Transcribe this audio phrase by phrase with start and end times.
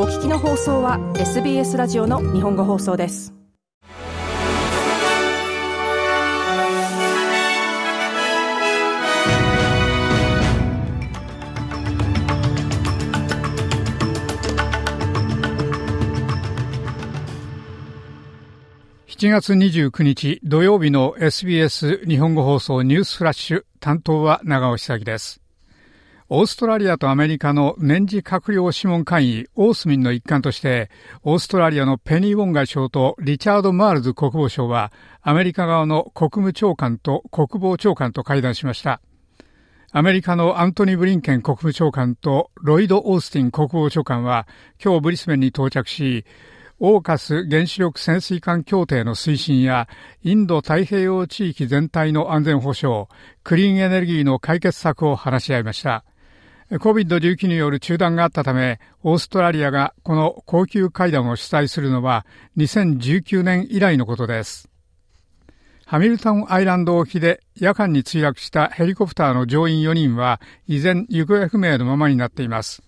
[0.00, 3.34] お聞きの放送は SBS ラジオの日本語放送です
[19.08, 25.47] 7月29日土曜日の SBS 日本語放送ニュースフラッシュ担当は長尾久樹です。
[26.30, 30.90] オーストラリアとアメリカの年次閣僚諮問会議オースミンの一環として、
[31.22, 39.00] オーストラリアのペニー・ウォン外相とリチャード・マールズ国防相は、アメリカ側の国務長官と国防長官と会談しました。
[39.90, 44.46] アメリカのアントニー・ブリンケン国務長官とロイド・オースティン国防長官は、
[44.84, 46.26] 今日ブリスベンに到着し、
[46.78, 49.88] オーカス原子力潜水艦協定の推進や、
[50.22, 53.06] インド太平洋地域全体の安全保障、
[53.44, 56.04] クリーンエネルギーの解決策を話し合いました。
[56.70, 62.26] COVID-19 による中断があったため、オーストラリアがこの高級会談を主催するのは
[62.58, 64.68] 2019年以来のことです。
[65.86, 72.82] ハミルトンアイランド沖で夜間に墜落したヘリコプターの乗員4人は依然行方不明のままになっています。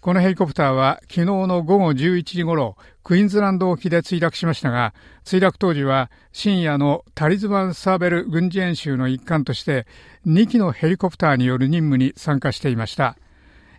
[0.00, 9.86] このヘリコプターは昨日の午後11時ごろ、クイーンズランド沖で墜落しましたが、墜落当時は深夜のタリズバンサーベル軍事演習の一環として
[10.26, 13.16] 2機のヘリコプターによる任務に参加していました。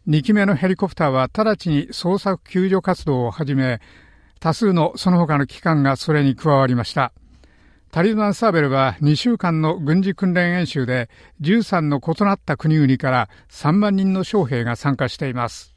[0.07, 3.79] 2機目のヘリコプターは直ちに捜索救助活動を始め、
[4.39, 7.13] 多数のその他の機関がそれに加わりました。
[7.91, 11.09] タリズマンサーベルは2週間の軍事訓練演習で
[11.41, 15.75] 13の異なった国々から3万人の将兵が参加しています。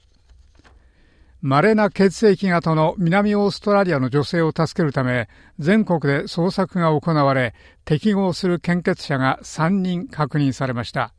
[1.42, 7.52] 稀な血液型の南オーストラリアの女性を助けるため全国で捜索が行われ
[7.84, 11.12] 適合する献血者が3人確認されました。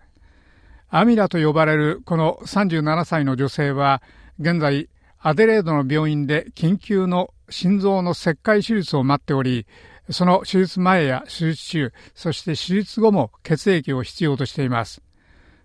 [0.98, 4.02] アミラと呼ばれるこの37歳の女性は
[4.40, 4.88] 現在
[5.20, 9.68] アデレードの病院で緊急の心臓の切開手術を待っており
[10.10, 15.02] その手術前や手術中そして手術後も血液を必要としています。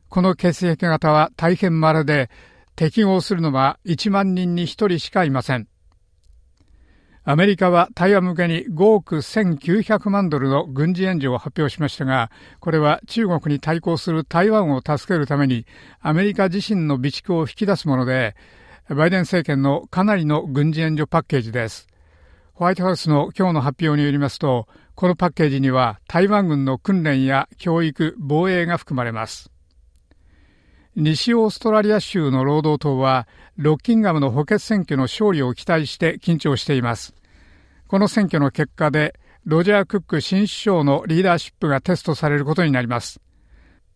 [0.08, 2.28] この血液型は大変稀で
[2.74, 5.68] 適合するのは1万人に1人しかいません。
[7.22, 15.66] アメリカは台湾向けに5億1900万ドルの軍事援助を発表しましたが、これは中国に対抗する台湾を助けるために
[16.00, 18.34] アメリカ自身の備蓄を引き出すもので、
[18.88, 21.88] バイデン政権のかなりの軍事援助パッケージです。
[22.54, 29.50] ホワイトハウスの今日の発表によりますと、このパッケージには台湾軍の訓練や教育、防衛が含まれます。
[31.00, 37.14] 西オーストラリア州の労働党は、ロッキンガムの補欠選挙の勝利を期待して緊張しています。
[37.88, 43.20] この選挙の結果で、ロジャー・クック新首相のリーダーシップがテストされることになります。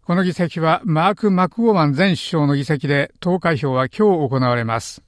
[0.03, 5.03] この議席はマーク・マクゴーマン前首相の議席で投開票は今日行われます。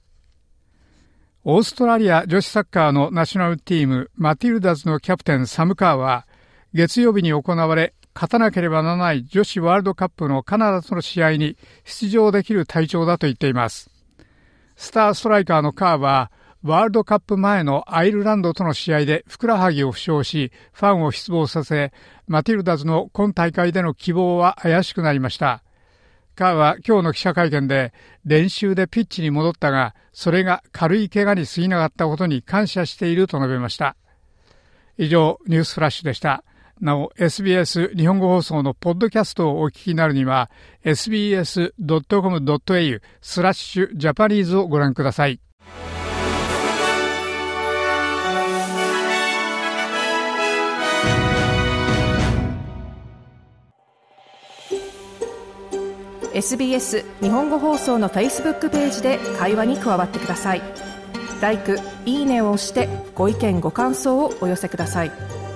[1.43, 6.27] オーストラリア女子サッカーのナショナルチームマティルダズのキャプテンサム・カーは
[6.73, 11.55] 月曜日に行われ勝たなければならない女子ワールドカップのカナダとの試合に
[11.85, 13.91] 出場できる体調だと言っています。
[14.75, 16.31] スターストライカーのカーは、
[16.63, 21.93] ワールドカップ前のアイルランドとの試合でふくらはぎを負傷し、ファンを失望させ、
[22.27, 25.61] マティルダズの今大会での希望は怪しくなりました。
[26.35, 27.93] カーは今日の記者会見で
[28.25, 33.95] 練習でピッチに戻ったが、それが軽い怪我に過ぎなかったことに感謝していると述べました。
[34.97, 36.43] 以上、ニュースフラッシュでした。
[36.81, 40.49] なお、SBS 日本語放送のポッドキャストをお聞きになるには、
[40.83, 41.71] sbs.com.au
[43.21, 45.39] スラッシュジャパニーズをご覧ください。
[56.33, 60.61] SBS 日本語放送の Facebook ページで会話に加わってください。
[61.41, 61.57] l i
[62.05, 65.46] いいねを押してご意見ご感想をお寄せください。